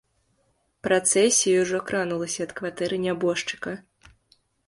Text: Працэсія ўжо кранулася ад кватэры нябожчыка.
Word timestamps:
Працэсія 0.87 1.57
ўжо 1.65 1.81
кранулася 1.91 2.41
ад 2.47 2.51
кватэры 2.59 2.95
нябожчыка. 3.05 3.71